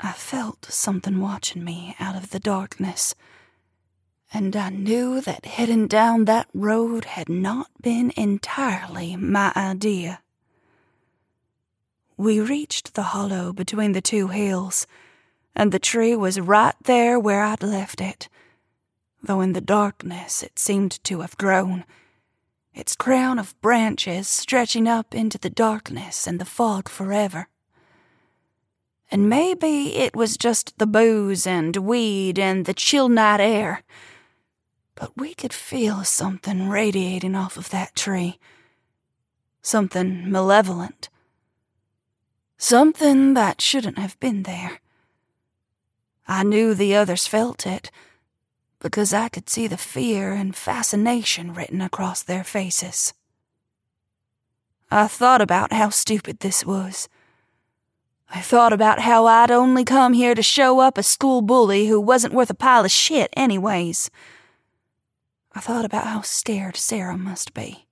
[0.00, 3.14] I felt something watching me out of the darkness,
[4.32, 10.20] and I knew that heading down that road had not been entirely my idea.
[12.16, 14.86] We reached the hollow between the two hills,
[15.56, 18.28] and the tree was right there where I'd left it,
[19.26, 21.84] though in the darkness it seemed to have grown
[22.74, 27.48] its crown of branches stretching up into the darkness and the fog forever.
[29.10, 33.82] And maybe it was just the booze and weed and the chill night air,
[34.96, 38.38] but we could feel something radiating off of that tree.
[39.62, 41.08] Something malevolent.
[42.58, 44.80] Something that shouldn't have been there.
[46.26, 47.90] I knew the others felt it
[48.84, 53.14] because I could see the fear and fascination written across their faces.
[54.90, 57.08] I thought about how stupid this was.
[58.28, 61.98] I thought about how I'd only come here to show up a school bully who
[61.98, 64.10] wasn't worth a pile of shit, anyways.
[65.54, 67.86] I thought about how scared Sarah must be.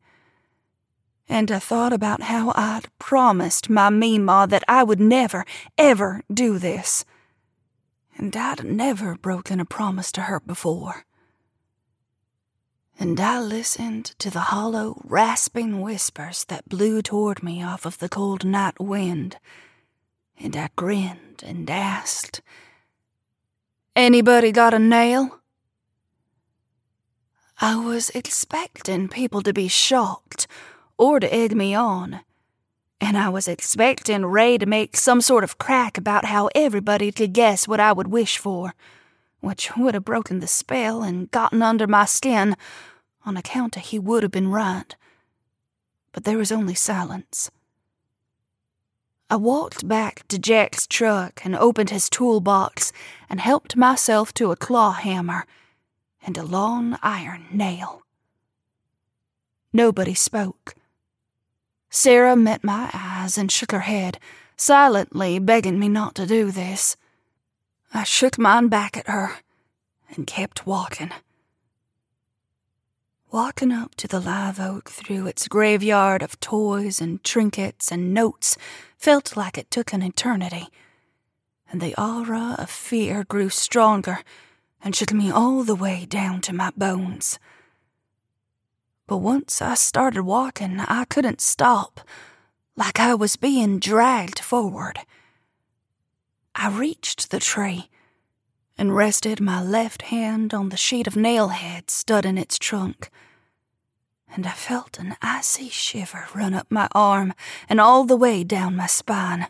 [1.26, 5.47] And I thought about how I'd promised my Meemaw that I would never,
[5.78, 7.07] ever do this
[8.23, 11.05] and I'd never broken a promise to her before.
[13.01, 18.09] and I listened to the hollow, rasping whispers that blew toward me off of the
[18.09, 19.39] cold night wind,
[20.39, 22.43] and I grinned and asked,
[23.97, 25.41] Anybody got a nail?
[27.61, 30.47] I was expecting people to be shocked
[30.97, 32.20] or to egg me on,
[33.03, 37.32] and I was expecting Ray to make some sort of crack about how everybody could
[37.32, 38.74] guess what I would wish for,
[39.40, 42.55] which would have broken the spell and gotten under my skin
[43.26, 44.94] on account of he would have been right.
[46.12, 47.50] But there was only silence.
[49.28, 52.92] I walked back to Jack's truck and opened his toolbox
[53.28, 55.44] and helped myself to a claw hammer
[56.24, 58.03] and a long iron nail.
[59.72, 60.76] Nobody spoke.
[61.93, 64.18] Sarah met my eyes and shook her head,
[64.57, 66.97] silently begging me not to do this.
[67.95, 69.36] I shook mine back at her
[70.16, 71.12] and kept walking
[73.32, 78.59] walking up to the live oak through its graveyard of toys and trinkets and notes
[78.99, 80.68] felt like it took an eternity,
[81.70, 84.18] and the aura of fear grew stronger
[84.84, 87.38] and shook me all the way down to my bones.
[89.12, 92.00] But once I started walking, I couldn't stop,
[92.76, 95.00] like I was being dragged forward.
[96.54, 97.90] I reached the tree
[98.78, 103.10] and rested my left hand on the sheet of nailhead in its trunk.
[104.34, 107.34] And I felt an icy shiver run up my arm
[107.68, 109.48] and all the way down my spine.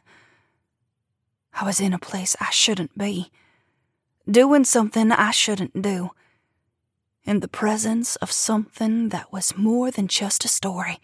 [1.55, 3.31] I was in a place I shouldn't be,
[4.29, 6.11] doing something I shouldn't do,
[7.25, 10.99] in the presence of something that was more than just a story,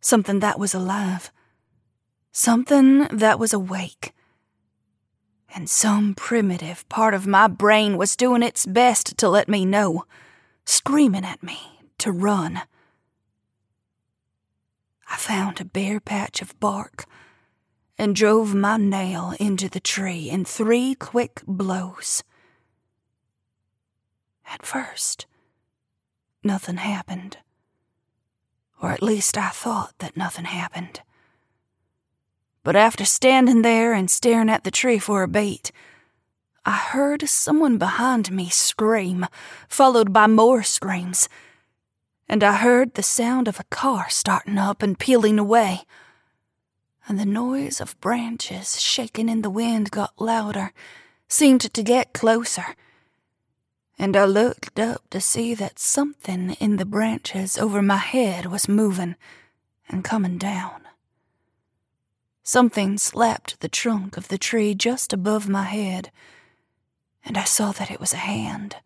[0.00, 1.30] something that was alive,
[2.32, 4.12] something that was awake
[5.56, 10.04] and some primitive part of my brain was doing its best to let me know,
[10.66, 11.58] screaming at me
[11.96, 12.60] to run.
[15.10, 17.06] I found a bare patch of bark
[17.96, 22.22] and drove my nail into the tree in three quick blows.
[24.46, 25.26] At first,
[26.46, 27.38] nothing happened.
[28.80, 31.00] Or at least I thought that nothing happened.
[32.62, 35.70] But after standing there and staring at the tree for a bait,
[36.64, 39.26] I heard someone behind me scream,
[39.68, 41.28] followed by more screams.
[42.28, 45.82] And I heard the sound of a car starting up and peeling away.
[47.06, 50.72] And the noise of branches shaking in the wind got louder,
[51.28, 52.74] seemed to get closer.
[53.98, 58.68] And I looked up to see that something in the branches over my head was
[58.68, 59.16] moving
[59.88, 60.82] and coming down.
[62.42, 66.10] Something slapped the trunk of the tree just above my head,
[67.24, 68.76] and I saw that it was a hand.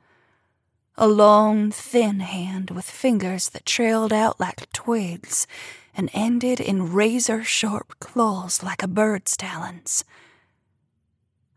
[0.96, 5.46] A long, thin hand with fingers that trailed out like twigs
[5.94, 10.04] and ended in razor sharp claws like a bird's talons.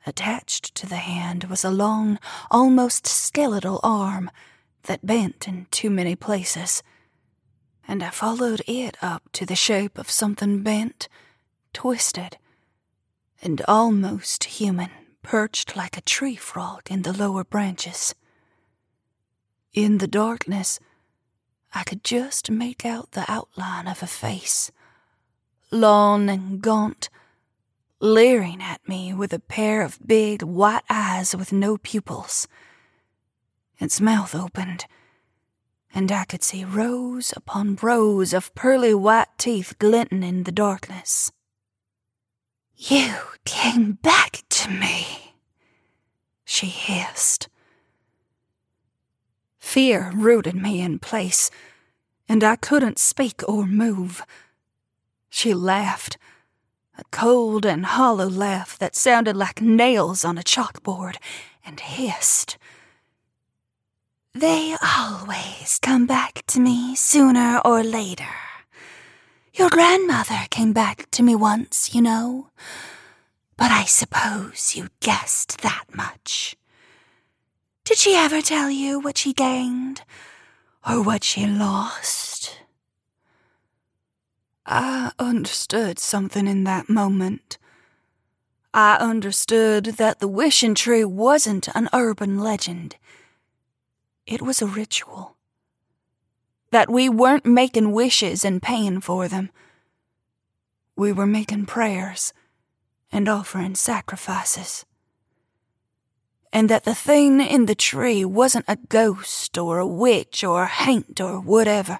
[0.06, 2.20] Attached to the hand was a long,
[2.51, 4.30] almost skeletal arm
[4.84, 6.84] that bent in too many places,
[7.88, 11.08] and I followed it up to the shape of something bent
[11.74, 12.38] twisted,
[13.41, 14.91] and almost human,
[15.22, 18.14] perched like a tree frog in the lower branches.
[19.74, 20.80] In the darkness,
[21.74, 24.72] I could just make out the outline of a face,
[25.72, 27.10] long and gaunt,
[28.04, 32.49] leering at me with a pair of big white eyes with no pupils.
[33.80, 34.86] Its mouth opened,
[35.95, 41.32] and I could see rows upon rows of pearly white teeth glinting in the darkness.
[42.76, 45.34] You came back to me,
[46.43, 47.47] she hissed.
[49.60, 51.49] Fear rooted me in place,
[52.28, 54.24] and I couldn't speak or move.
[55.30, 56.18] She laughed,
[56.97, 61.15] a cold and hollow laugh that sounded like nails on a chalkboard,
[61.65, 62.57] and hissed.
[64.33, 68.35] They always come back to me sooner or later.
[69.53, 72.49] Your grandmother came back to me once, you know.
[73.57, 76.55] But I suppose you guessed that much.
[77.85, 80.01] Did she ever tell you what she gained
[80.87, 82.57] or what she lost?
[84.66, 87.57] I understood something in that moment.
[88.74, 92.95] I understood that the wishing tree wasn't an urban legend.
[94.26, 95.36] It was a ritual
[96.72, 99.51] that we weren't making wishes and paying for them.
[100.95, 102.34] We were making prayers
[103.11, 104.86] and offering sacrifices.
[106.53, 110.68] and that the thing in the tree wasn't a ghost or a witch or a
[110.68, 111.99] haint or whatever.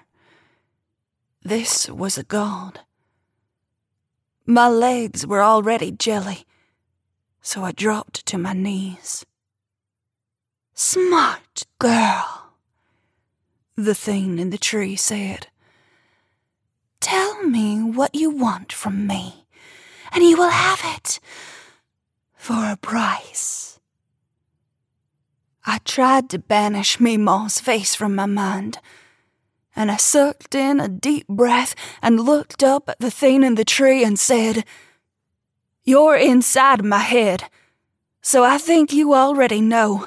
[1.46, 2.80] This was a god.
[4.46, 6.46] My legs were already jelly,
[7.42, 9.26] so I dropped to my knees.
[10.72, 12.54] Smart girl,
[13.76, 15.48] the thing in the tree said.
[17.00, 19.44] Tell me what you want from me,
[20.12, 21.20] and you will have it
[22.34, 23.78] for a price.
[25.66, 28.78] I tried to banish Meemaw's face from my mind,
[29.76, 33.64] and I sucked in a deep breath and looked up at the thing in the
[33.64, 34.64] tree and said,
[35.84, 37.44] You're inside my head,
[38.22, 40.06] so I think you already know.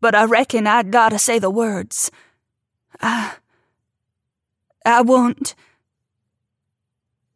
[0.00, 2.10] But I reckon I gotta say the words.
[3.00, 3.34] I.
[4.84, 5.54] I won't.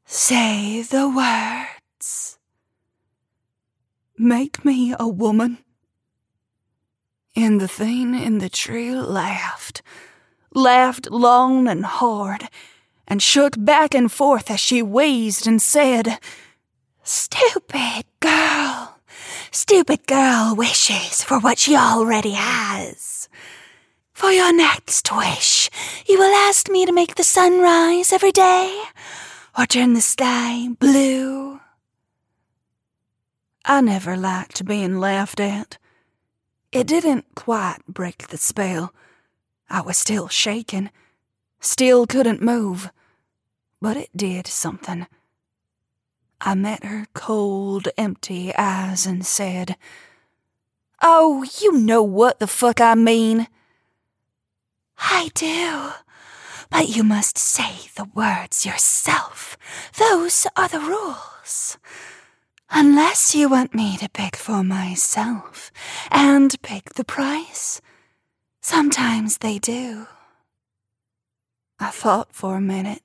[0.05, 2.39] Say the words.
[4.19, 5.59] Make me a woman.
[7.37, 9.83] And the thing in the tree laughed,
[10.57, 12.49] laughed long and hard,
[13.07, 16.19] and shook back and forth as she wheezed and said,
[17.05, 18.99] Stupid girl,
[19.53, 23.29] stupid girl wishes for what she already has.
[24.13, 25.71] For your next wish,
[26.07, 28.83] you will ask me to make the sun rise every day,
[29.57, 31.61] or turn the sky blue.
[33.65, 35.77] I never liked being laughed at.
[36.73, 38.93] It didn't quite break the spell.
[39.69, 40.91] I was still shaking,
[41.61, 42.91] still couldn't move,
[43.81, 45.07] but it did something.
[46.41, 49.77] I met her cold, empty eyes and said,
[51.03, 53.49] Oh, you know what the fuck I mean.
[54.99, 55.91] I do.
[56.71, 59.57] But you must say the words yourself.
[59.99, 61.79] Those are the rules.
[62.71, 65.71] Unless you want me to pick for myself
[66.11, 67.81] and pick the price.
[68.69, 70.09] Sometimes they do.
[71.79, 73.03] I thought for a minute,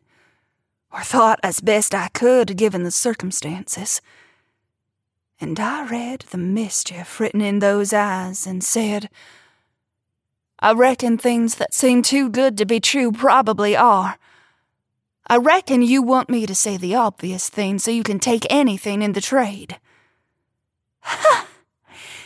[0.91, 4.01] or thought as best I could given the circumstances.
[5.39, 9.07] And I read the mischief written in those eyes and said,
[10.57, 14.17] I reckon things that seem too good to be true probably are.
[15.27, 19.03] I reckon you want me to say the obvious thing so you can take anything
[19.03, 19.79] in the trade.
[21.01, 21.47] Ha!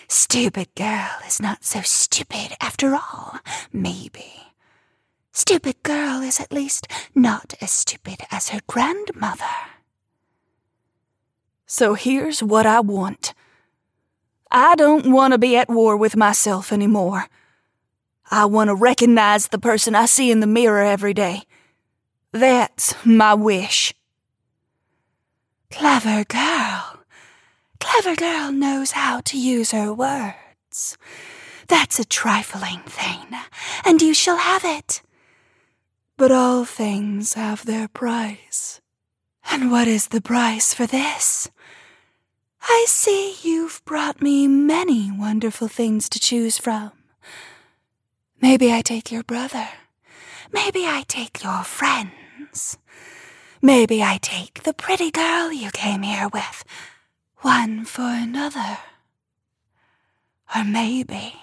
[0.07, 3.39] Stupid girl is not so stupid after all,
[3.73, 4.33] maybe.
[5.31, 9.43] Stupid girl is at least not as stupid as her grandmother.
[11.65, 13.33] So here's what I want.
[14.51, 17.27] I don't want to be at war with myself anymore.
[18.31, 21.43] I want to recognize the person I see in the mirror every day.
[22.31, 23.93] That's my wish.
[25.71, 26.94] Clever girl.
[27.79, 30.97] Clever girl knows how to use her words.
[31.67, 33.27] That's a trifling thing,
[33.83, 35.01] and you shall have it.
[36.17, 38.79] But all things have their price.
[39.51, 41.49] And what is the price for this?
[42.61, 46.91] I see you've brought me many wonderful things to choose from.
[48.41, 49.67] Maybe I take your brother.
[50.51, 52.77] Maybe I take your friends.
[53.61, 56.63] Maybe I take the pretty girl you came here with,
[57.45, 58.79] one for another.
[60.55, 61.35] Or maybe,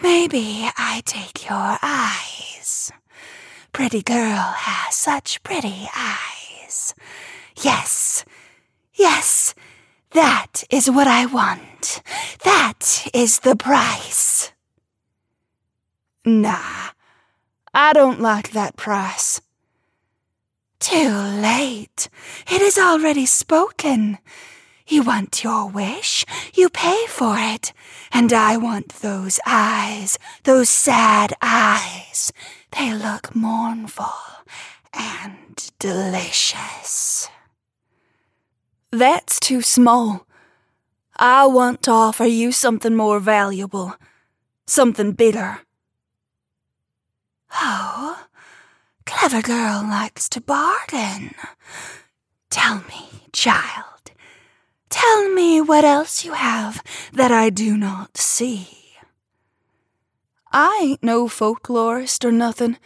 [0.00, 2.92] maybe I take your eyes.
[3.72, 6.94] Pretty girl has such pretty eyes.
[7.60, 8.24] Yes,
[8.94, 9.56] yes,
[10.12, 12.00] that is what I want.
[12.44, 14.52] That is the price.
[16.24, 16.90] Nah,
[17.74, 19.40] I don't like that price.
[20.78, 22.08] Too late.
[22.48, 24.18] It is already spoken.
[24.86, 26.24] You want your wish,
[26.54, 27.72] you pay for it.
[28.12, 32.32] And I want those eyes, those sad eyes.
[32.78, 34.12] They look mournful
[34.92, 37.28] and delicious.
[38.92, 40.26] That's too small.
[41.16, 43.94] I want to offer you something more valuable,
[44.66, 45.60] something bigger.
[47.52, 48.26] Oh,
[49.06, 51.34] Clever girl likes to bargain.
[52.50, 53.95] Tell me, child,
[54.90, 56.82] tell me what else you have
[57.12, 58.68] that I do not see.
[60.52, 62.78] I ain't no folklorist or nothing,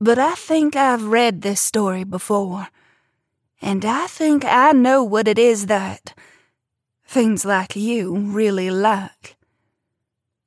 [0.00, 2.68] but I think I've read this story before,
[3.60, 6.14] and I think I know what it is that
[7.06, 9.36] things like you really like.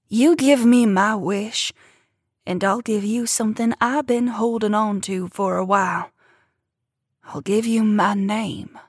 [0.07, 1.71] You give me my wish
[2.49, 6.09] and I'll give you something I've been holding on to for a while.
[7.25, 8.79] I'll give you my name.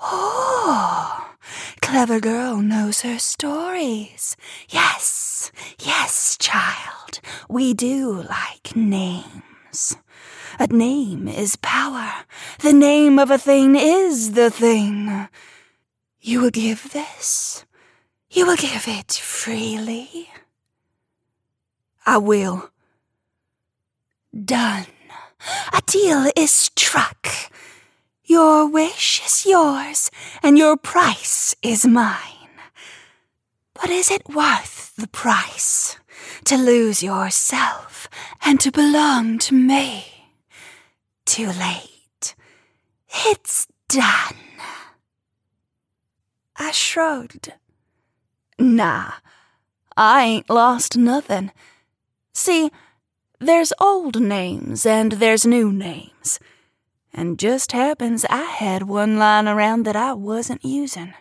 [0.00, 1.34] Oh,
[1.80, 4.36] clever girl knows her stories.
[4.68, 9.96] Yes, yes, child, we do like names.
[10.58, 12.24] A name is power.
[12.60, 15.28] The name of a thing is the thing.
[16.20, 17.64] You will give this.
[18.30, 20.28] You will give it freely.
[22.04, 22.70] I will.
[24.44, 24.86] Done.
[25.72, 27.28] A deal is struck.
[28.28, 30.10] Your wish is yours,
[30.42, 32.50] and your price is mine.
[33.72, 35.96] But is it worth the price
[36.44, 38.06] to lose yourself
[38.44, 40.28] and to belong to me?
[41.24, 42.34] Too late.
[43.08, 44.36] It's done.
[46.54, 47.54] I shrugged.
[48.58, 49.12] Nah,
[49.96, 51.50] I ain't lost nothing.
[52.34, 52.70] See,
[53.40, 56.38] there's old names and there's new names
[57.18, 61.14] and just happens I had one lying around that I wasn't using.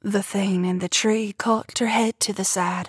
[0.00, 2.88] The thing in the tree cocked her head to the side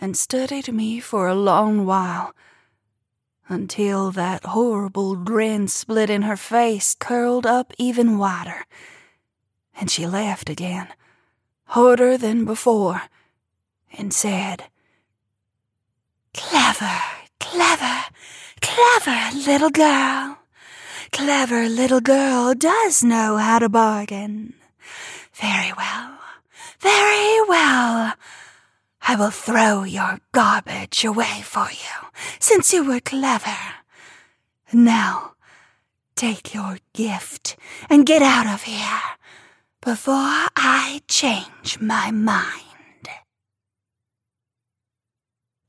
[0.00, 2.34] and studied me for a long while
[3.48, 8.64] until that horrible grin split in her face curled up even wider,
[9.78, 10.88] and she laughed again,
[11.66, 13.02] harder than before,
[13.96, 14.64] and said,
[16.34, 16.98] Clever,
[17.38, 18.06] clever.
[18.60, 20.38] Clever little girl.
[21.12, 24.54] Clever little girl does know how to bargain.
[25.32, 26.18] Very well.
[26.80, 28.14] Very well.
[29.02, 32.08] I will throw your garbage away for you,
[32.38, 33.56] since you were clever.
[34.72, 35.32] Now,
[36.14, 37.56] take your gift
[37.88, 39.00] and get out of here
[39.80, 42.69] before I change my mind.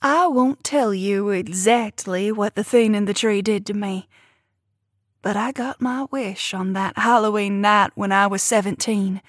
[0.04, 4.10] I won't tell you exactly what the thing in the tree did to me,
[5.22, 9.22] but I got my wish on that Halloween night when I was 17,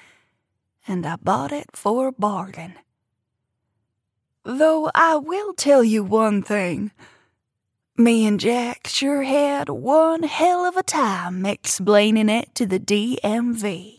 [0.89, 2.75] and I bought it for a bargain.
[4.45, 6.91] Though I will tell you one thing.
[7.99, 13.92] Me and Jack sure had one hell of a time explaining it to the DMV.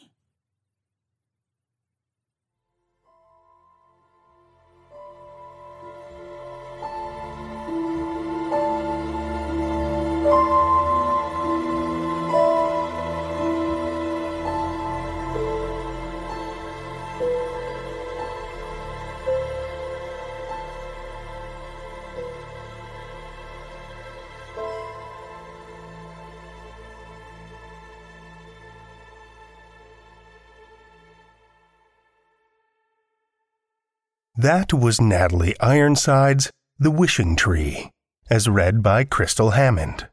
[34.43, 37.91] That was Natalie Ironside's The Wishing Tree,
[38.29, 40.09] as read by Krystal Hammond.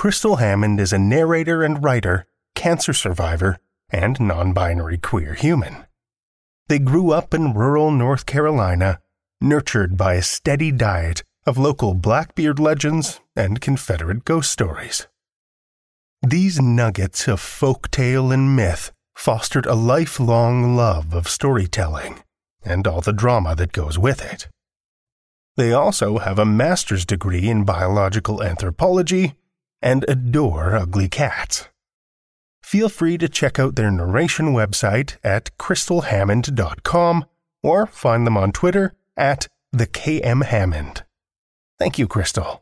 [0.00, 2.24] Krystal Hammond is a narrator and writer,
[2.54, 3.58] cancer survivor,
[3.90, 5.84] and non binary queer human.
[6.68, 8.98] They grew up in rural North Carolina,
[9.42, 15.06] nurtured by a steady diet of local Blackbeard legends and Confederate ghost stories.
[16.22, 22.23] These nuggets of folk tale and myth fostered a lifelong love of storytelling
[22.64, 24.48] and all the drama that goes with it.
[25.56, 29.34] They also have a master's degree in biological anthropology
[29.80, 31.68] and adore ugly cats.
[32.62, 37.24] Feel free to check out their narration website at krystalhammond.com
[37.62, 41.04] or find them on Twitter at the KM Hammond.
[41.78, 42.60] Thank you, Krystal.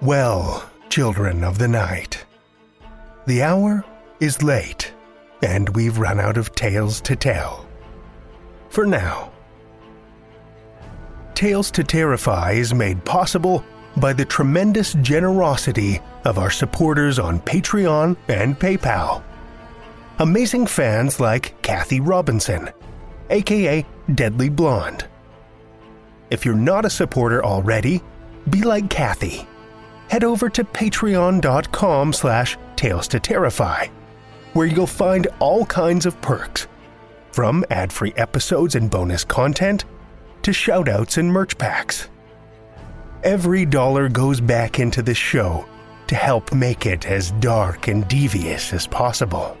[0.00, 2.24] Well, children of the night.
[3.24, 3.84] The hour
[4.18, 4.92] is late,
[5.42, 7.68] and we've run out of tales to tell.
[8.68, 9.30] For now.
[11.34, 13.64] Tales to Terrify is made possible
[13.96, 19.22] by the tremendous generosity of our supporters on Patreon and PayPal.
[20.18, 22.70] Amazing fans like Kathy Robinson,
[23.30, 25.06] aka Deadly Blonde.
[26.30, 28.02] If you're not a supporter already,
[28.50, 29.46] be like Kathy.
[30.12, 33.86] Head over to patreon.com slash Tales to Terrify,
[34.52, 36.66] where you'll find all kinds of perks,
[37.32, 39.86] from ad free episodes and bonus content
[40.42, 42.10] to shoutouts and merch packs.
[43.24, 45.64] Every dollar goes back into the show
[46.08, 49.56] to help make it as dark and devious as possible.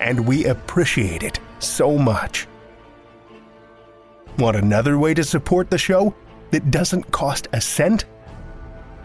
[0.00, 2.48] And we appreciate it so much.
[4.38, 6.14] Want another way to support the show
[6.52, 8.06] that doesn't cost a cent?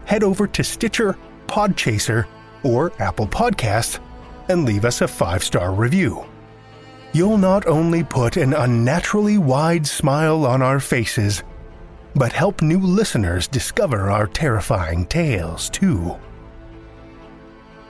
[0.05, 2.25] Head over to Stitcher, Podchaser,
[2.63, 3.99] or Apple Podcasts
[4.49, 6.25] and leave us a five star review.
[7.13, 11.43] You'll not only put an unnaturally wide smile on our faces,
[12.15, 16.17] but help new listeners discover our terrifying tales too.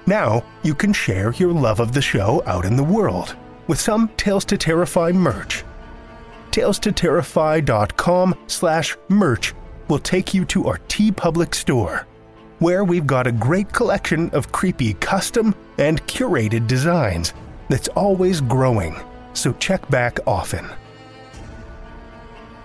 [0.05, 3.35] Now, you can share your love of the show out in the world
[3.67, 5.63] with some Tales to Terrify merch.
[6.51, 9.53] TalesToTerrify.com slash merch
[9.89, 12.07] will take you to our T TeePublic store,
[12.59, 17.33] where we've got a great collection of creepy custom and curated designs
[17.69, 18.95] that's always growing,
[19.33, 20.69] so check back often.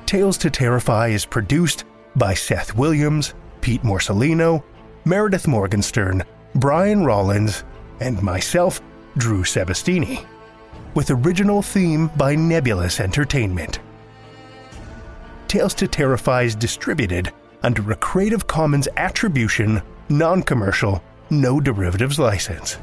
[0.06, 1.84] Tales to Terrify is produced
[2.16, 4.62] by Seth Williams, Pete Morcellino,
[5.04, 6.22] Meredith Morgenstern,
[6.54, 7.64] Brian Rollins,
[8.00, 8.80] and myself,
[9.16, 10.24] Drew Sebastini,
[10.94, 13.80] with original theme by Nebulus Entertainment.
[15.48, 17.32] Tales to Terrify is distributed
[17.62, 19.80] under a Creative Commons Attribution,
[20.10, 22.76] Non Commercial, No Derivatives license.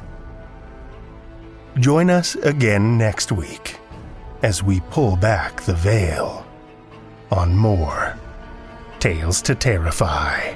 [1.77, 3.77] Join us again next week
[4.41, 6.43] as we pull back the veil
[7.31, 8.17] on more
[8.99, 10.55] Tales to Terrify.